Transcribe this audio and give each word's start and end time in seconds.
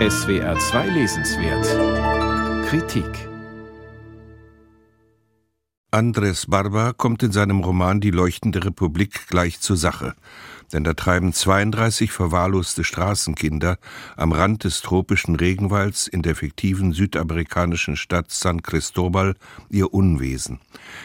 SWR 0.00 0.58
2 0.58 0.88
Lesenswert 0.88 2.66
Kritik 2.66 3.06
Andres 5.92 6.46
Barba 6.46 6.92
kommt 6.92 7.22
in 7.22 7.30
seinem 7.30 7.60
Roman 7.60 8.00
Die 8.00 8.10
leuchtende 8.10 8.64
Republik 8.64 9.28
gleich 9.28 9.60
zur 9.60 9.76
Sache. 9.76 10.16
Denn 10.74 10.82
da 10.82 10.92
treiben 10.94 11.32
32 11.32 12.10
verwahrloste 12.10 12.82
Straßenkinder 12.82 13.78
am 14.16 14.32
Rand 14.32 14.64
des 14.64 14.82
tropischen 14.82 15.36
Regenwalds 15.36 16.08
in 16.08 16.22
der 16.22 16.34
fiktiven 16.34 16.92
südamerikanischen 16.92 17.94
Stadt 17.96 18.32
San 18.32 18.60
Cristobal 18.60 19.36
ihr 19.70 19.94
Unwesen. 19.94 20.58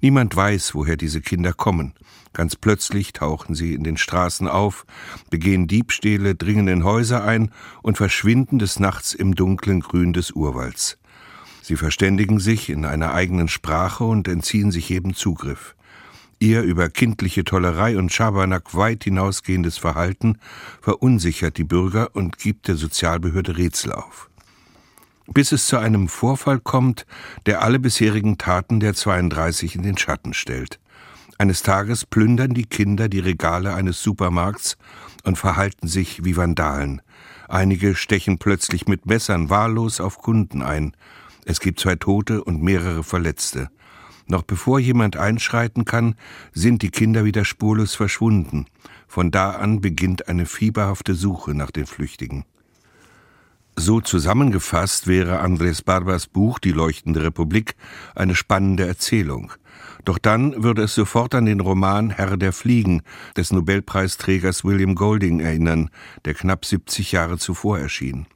Niemand 0.00 0.34
weiß, 0.34 0.74
woher 0.74 0.96
diese 0.96 1.20
Kinder 1.20 1.52
kommen. 1.52 1.94
Ganz 2.32 2.56
plötzlich 2.56 3.12
tauchen 3.12 3.54
sie 3.54 3.74
in 3.74 3.84
den 3.84 3.96
Straßen 3.96 4.48
auf, 4.48 4.84
begehen 5.30 5.68
Diebstähle, 5.68 6.34
dringen 6.34 6.66
in 6.66 6.82
Häuser 6.82 7.22
ein 7.22 7.52
und 7.82 7.96
verschwinden 7.96 8.58
des 8.58 8.80
Nachts 8.80 9.14
im 9.14 9.36
dunklen 9.36 9.78
Grün 9.78 10.12
des 10.12 10.32
Urwalds. 10.32 10.98
Sie 11.62 11.76
verständigen 11.76 12.40
sich 12.40 12.68
in 12.68 12.84
einer 12.84 13.14
eigenen 13.14 13.46
Sprache 13.46 14.02
und 14.02 14.26
entziehen 14.26 14.72
sich 14.72 14.88
jedem 14.88 15.14
Zugriff. 15.14 15.76
Ihr 16.42 16.62
über 16.62 16.90
kindliche 16.90 17.44
Tollerei 17.44 17.96
und 17.96 18.12
Schabernack 18.12 18.74
weit 18.74 19.04
hinausgehendes 19.04 19.78
Verhalten 19.78 20.38
verunsichert 20.80 21.56
die 21.56 21.62
Bürger 21.62 22.16
und 22.16 22.36
gibt 22.36 22.66
der 22.66 22.74
Sozialbehörde 22.74 23.56
Rätsel 23.56 23.92
auf. 23.92 24.28
Bis 25.28 25.52
es 25.52 25.66
zu 25.66 25.78
einem 25.78 26.08
Vorfall 26.08 26.58
kommt, 26.58 27.06
der 27.46 27.62
alle 27.62 27.78
bisherigen 27.78 28.38
Taten 28.38 28.80
der 28.80 28.94
32 28.94 29.76
in 29.76 29.84
den 29.84 29.96
Schatten 29.96 30.34
stellt. 30.34 30.80
Eines 31.38 31.62
Tages 31.62 32.04
plündern 32.04 32.54
die 32.54 32.66
Kinder 32.66 33.08
die 33.08 33.20
Regale 33.20 33.74
eines 33.74 34.02
Supermarkts 34.02 34.78
und 35.22 35.38
verhalten 35.38 35.86
sich 35.86 36.24
wie 36.24 36.36
Vandalen. 36.36 37.02
Einige 37.48 37.94
stechen 37.94 38.38
plötzlich 38.38 38.88
mit 38.88 39.06
Messern 39.06 39.48
wahllos 39.48 40.00
auf 40.00 40.18
Kunden 40.18 40.60
ein. 40.60 40.96
Es 41.44 41.60
gibt 41.60 41.78
zwei 41.78 41.94
Tote 41.94 42.42
und 42.42 42.64
mehrere 42.64 43.04
Verletzte. 43.04 43.70
Noch 44.26 44.42
bevor 44.42 44.78
jemand 44.78 45.16
einschreiten 45.16 45.84
kann, 45.84 46.14
sind 46.52 46.82
die 46.82 46.90
Kinder 46.90 47.24
wieder 47.24 47.44
spurlos 47.44 47.94
verschwunden. 47.94 48.66
Von 49.08 49.30
da 49.30 49.50
an 49.50 49.80
beginnt 49.80 50.28
eine 50.28 50.46
fieberhafte 50.46 51.14
Suche 51.14 51.54
nach 51.54 51.70
den 51.70 51.86
Flüchtigen. 51.86 52.44
So 53.76 54.00
zusammengefasst 54.00 55.06
wäre 55.06 55.40
Andres 55.40 55.82
Barbas 55.82 56.26
Buch 56.26 56.58
Die 56.58 56.72
leuchtende 56.72 57.24
Republik 57.24 57.74
eine 58.14 58.34
spannende 58.34 58.86
Erzählung. 58.86 59.52
Doch 60.04 60.18
dann 60.18 60.62
würde 60.62 60.82
es 60.82 60.94
sofort 60.94 61.34
an 61.34 61.46
den 61.46 61.60
Roman 61.60 62.10
Herr 62.10 62.36
der 62.36 62.52
Fliegen 62.52 63.02
des 63.36 63.50
Nobelpreisträgers 63.50 64.64
William 64.64 64.94
Golding 64.94 65.40
erinnern, 65.40 65.90
der 66.24 66.34
knapp 66.34 66.64
70 66.66 67.12
Jahre 67.12 67.38
zuvor 67.38 67.78
erschien. 67.78 68.26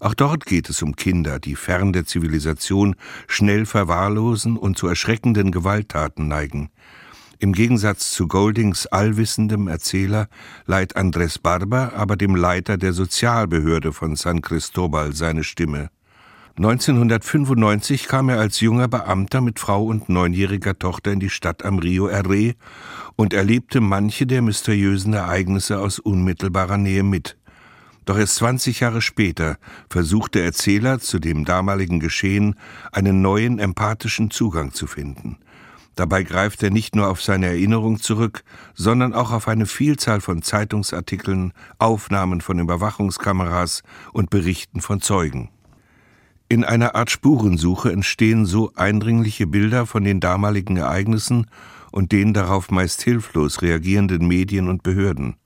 Auch 0.00 0.14
dort 0.14 0.46
geht 0.46 0.70
es 0.70 0.82
um 0.82 0.96
Kinder, 0.96 1.40
die 1.40 1.56
fern 1.56 1.92
der 1.92 2.06
Zivilisation 2.06 2.96
schnell 3.26 3.66
verwahrlosen 3.66 4.56
und 4.56 4.78
zu 4.78 4.86
erschreckenden 4.86 5.50
Gewalttaten 5.50 6.28
neigen. 6.28 6.70
Im 7.38 7.52
Gegensatz 7.52 8.12
zu 8.12 8.28
Goldings 8.28 8.86
allwissendem 8.86 9.68
Erzähler 9.68 10.28
leiht 10.64 10.96
Andres 10.96 11.38
Barba 11.38 11.92
aber 11.94 12.16
dem 12.16 12.34
Leiter 12.34 12.78
der 12.78 12.94
Sozialbehörde 12.94 13.92
von 13.92 14.16
San 14.16 14.40
Cristobal 14.40 15.12
seine 15.12 15.44
Stimme. 15.44 15.90
1995 16.56 18.08
kam 18.08 18.30
er 18.30 18.38
als 18.38 18.60
junger 18.60 18.88
Beamter 18.88 19.42
mit 19.42 19.58
Frau 19.60 19.84
und 19.84 20.08
neunjähriger 20.08 20.78
Tochter 20.78 21.12
in 21.12 21.20
die 21.20 21.28
Stadt 21.28 21.62
am 21.62 21.78
Rio 21.78 22.08
Arre 22.08 22.54
und 23.16 23.34
erlebte 23.34 23.82
manche 23.82 24.26
der 24.26 24.40
mysteriösen 24.40 25.12
Ereignisse 25.12 25.78
aus 25.78 25.98
unmittelbarer 25.98 26.78
Nähe 26.78 27.02
mit. 27.02 27.36
Doch 28.06 28.16
erst 28.16 28.36
20 28.36 28.80
Jahre 28.80 29.02
später 29.02 29.58
versucht 29.90 30.36
der 30.36 30.44
Erzähler 30.44 31.00
zu 31.00 31.18
dem 31.18 31.44
damaligen 31.44 32.00
Geschehen 32.00 32.54
einen 32.92 33.20
neuen 33.20 33.58
empathischen 33.58 34.30
Zugang 34.30 34.72
zu 34.72 34.86
finden. 34.86 35.36
Dabei 35.96 36.22
greift 36.24 36.62
er 36.62 36.70
nicht 36.70 36.94
nur 36.94 37.08
auf 37.08 37.22
seine 37.22 37.46
Erinnerung 37.46 37.98
zurück, 37.98 38.44
sondern 38.74 39.14
auch 39.14 39.32
auf 39.32 39.48
eine 39.48 39.64
Vielzahl 39.64 40.20
von 40.20 40.42
Zeitungsartikeln, 40.42 41.54
Aufnahmen 41.78 42.42
von 42.42 42.58
Überwachungskameras 42.58 43.82
und 44.12 44.28
Berichten 44.28 44.82
von 44.82 45.00
Zeugen. 45.00 45.48
In 46.50 46.64
einer 46.64 46.94
Art 46.94 47.10
Spurensuche 47.10 47.90
entstehen 47.90 48.44
so 48.44 48.72
eindringliche 48.76 49.46
Bilder 49.46 49.86
von 49.86 50.04
den 50.04 50.20
damaligen 50.20 50.76
Ereignissen 50.76 51.46
und 51.90 52.12
den 52.12 52.34
darauf 52.34 52.70
meist 52.70 53.02
hilflos 53.02 53.62
reagierenden 53.62 54.28
Medien 54.28 54.68
und 54.68 54.82
Behörden. 54.82 55.36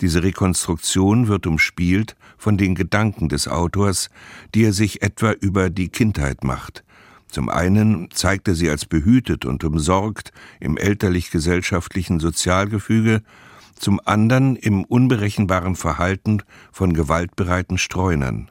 Diese 0.00 0.22
Rekonstruktion 0.22 1.28
wird 1.28 1.46
umspielt 1.46 2.16
von 2.36 2.58
den 2.58 2.74
Gedanken 2.74 3.28
des 3.28 3.46
Autors, 3.46 4.10
die 4.54 4.64
er 4.64 4.72
sich 4.72 5.02
etwa 5.02 5.30
über 5.30 5.70
die 5.70 5.88
Kindheit 5.88 6.42
macht. 6.42 6.84
Zum 7.28 7.48
einen 7.48 8.10
zeigt 8.12 8.48
er 8.48 8.54
sie 8.54 8.70
als 8.70 8.86
behütet 8.86 9.44
und 9.44 9.64
umsorgt 9.64 10.32
im 10.60 10.76
elterlich-gesellschaftlichen 10.76 12.20
Sozialgefüge, 12.20 13.22
zum 13.78 14.00
anderen 14.04 14.56
im 14.56 14.84
unberechenbaren 14.84 15.76
Verhalten 15.76 16.42
von 16.72 16.94
gewaltbereiten 16.94 17.78
Streunern. 17.78 18.50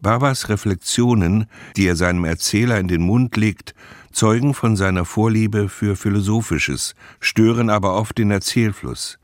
Barbers 0.00 0.48
Reflexionen, 0.48 1.46
die 1.76 1.86
er 1.86 1.94
seinem 1.94 2.24
Erzähler 2.24 2.80
in 2.80 2.88
den 2.88 3.02
Mund 3.02 3.36
legt, 3.36 3.74
zeugen 4.12 4.54
von 4.54 4.76
seiner 4.76 5.04
Vorliebe 5.04 5.68
für 5.68 5.94
Philosophisches, 5.94 6.94
stören 7.20 7.70
aber 7.70 7.94
oft 7.94 8.18
den 8.18 8.30
Erzählfluss. 8.30 9.18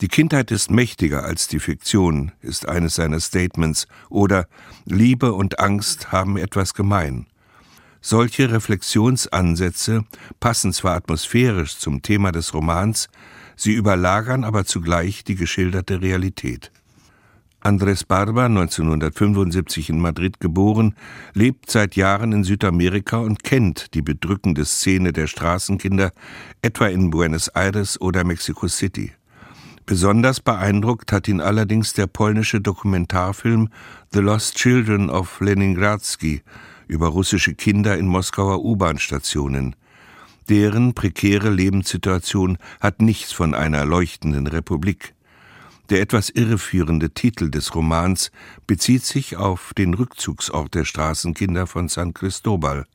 Die 0.00 0.08
Kindheit 0.08 0.50
ist 0.50 0.70
mächtiger 0.70 1.24
als 1.24 1.48
die 1.48 1.58
Fiktion, 1.58 2.32
ist 2.40 2.68
eines 2.68 2.94
seiner 2.94 3.20
Statements, 3.20 3.86
oder 4.08 4.46
Liebe 4.84 5.32
und 5.32 5.58
Angst 5.58 6.12
haben 6.12 6.36
etwas 6.36 6.74
gemein. 6.74 7.26
Solche 8.00 8.50
Reflexionsansätze 8.50 10.04
passen 10.40 10.72
zwar 10.72 10.94
atmosphärisch 10.94 11.78
zum 11.78 12.02
Thema 12.02 12.32
des 12.32 12.54
Romans, 12.54 13.08
sie 13.56 13.72
überlagern 13.72 14.44
aber 14.44 14.64
zugleich 14.64 15.24
die 15.24 15.34
geschilderte 15.34 16.00
Realität. 16.00 16.70
Andres 17.60 18.04
Barba, 18.04 18.46
1975 18.46 19.90
in 19.90 19.98
Madrid 19.98 20.38
geboren, 20.38 20.94
lebt 21.34 21.68
seit 21.70 21.96
Jahren 21.96 22.30
in 22.30 22.44
Südamerika 22.44 23.18
und 23.18 23.42
kennt 23.42 23.94
die 23.94 24.02
bedrückende 24.02 24.64
Szene 24.64 25.12
der 25.12 25.26
Straßenkinder, 25.26 26.12
etwa 26.62 26.86
in 26.86 27.10
Buenos 27.10 27.48
Aires 27.48 28.00
oder 28.00 28.22
Mexico 28.22 28.68
City. 28.68 29.12
Besonders 29.86 30.40
beeindruckt 30.40 31.10
hat 31.10 31.26
ihn 31.26 31.40
allerdings 31.40 31.94
der 31.94 32.06
polnische 32.06 32.60
Dokumentarfilm 32.60 33.70
The 34.12 34.20
Lost 34.20 34.56
Children 34.56 35.10
of 35.10 35.40
Leningradsky 35.40 36.42
über 36.88 37.08
russische 37.08 37.54
Kinder 37.54 37.96
in 37.96 38.06
Moskauer 38.06 38.64
U-Bahn-Stationen. 38.64 39.76
Deren 40.48 40.94
prekäre 40.94 41.50
Lebenssituation 41.50 42.58
hat 42.80 43.02
nichts 43.02 43.32
von 43.32 43.54
einer 43.54 43.84
leuchtenden 43.84 44.46
Republik. 44.46 45.14
Der 45.90 46.00
etwas 46.00 46.30
irreführende 46.30 47.10
Titel 47.10 47.50
des 47.50 47.74
Romans 47.74 48.30
bezieht 48.66 49.04
sich 49.04 49.36
auf 49.36 49.72
den 49.76 49.94
Rückzugsort 49.94 50.74
der 50.74 50.84
Straßenkinder 50.84 51.66
von 51.66 51.88
San 51.88 52.12
Cristobal, 52.12 52.86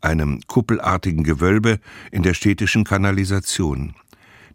einem 0.00 0.40
kuppelartigen 0.46 1.24
Gewölbe 1.24 1.80
in 2.10 2.22
der 2.22 2.34
städtischen 2.34 2.84
Kanalisation. 2.84 3.94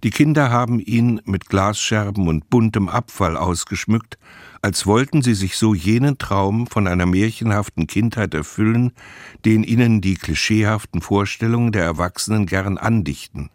Die 0.03 0.09
Kinder 0.09 0.51
haben 0.51 0.79
ihn 0.79 1.21
mit 1.25 1.47
Glasscherben 1.47 2.27
und 2.27 2.49
buntem 2.49 2.89
Abfall 2.89 3.37
ausgeschmückt, 3.37 4.17
als 4.61 4.85
wollten 4.85 5.21
sie 5.21 5.33
sich 5.33 5.57
so 5.57 5.73
jenen 5.73 6.17
Traum 6.17 6.67
von 6.67 6.87
einer 6.87 7.05
märchenhaften 7.05 7.87
Kindheit 7.87 8.33
erfüllen, 8.33 8.91
den 9.45 9.63
ihnen 9.63 10.01
die 10.01 10.15
klischeehaften 10.15 11.01
Vorstellungen 11.01 11.71
der 11.71 11.83
Erwachsenen 11.83 12.45
gern 12.45 12.77
andichten. 12.77 13.49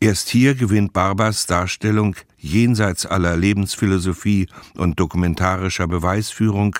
Erst 0.00 0.28
hier 0.28 0.54
gewinnt 0.54 0.92
Barbers 0.92 1.46
Darstellung 1.46 2.16
jenseits 2.36 3.06
aller 3.06 3.36
Lebensphilosophie 3.36 4.48
und 4.76 5.00
dokumentarischer 5.00 5.86
Beweisführung 5.86 6.76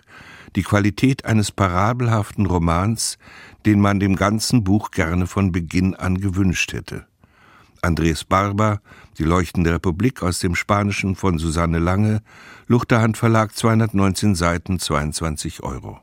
die 0.57 0.63
Qualität 0.63 1.25
eines 1.25 1.51
parabelhaften 1.51 2.47
Romans, 2.47 3.19
den 3.65 3.81
man 3.81 3.99
dem 3.99 4.17
ganzen 4.17 4.63
Buch 4.63 4.91
gerne 4.91 5.27
von 5.27 5.53
Beginn 5.53 5.95
an 5.95 6.21
gewünscht 6.21 6.73
hätte. 6.73 7.07
Andres 7.85 8.25
Barber, 8.25 8.81
Die 9.19 9.25
leuchtende 9.25 9.73
Republik 9.73 10.23
aus 10.23 10.41
dem 10.41 10.57
Spanischen 10.57 11.15
von 11.15 11.39
Susanne 11.39 11.79
Lange, 11.79 12.23
Luchterhand 12.67 13.17
Verlag 13.17 13.55
219 13.55 14.35
Seiten, 14.35 14.81
22 14.81 15.63
Euro. 15.63 16.01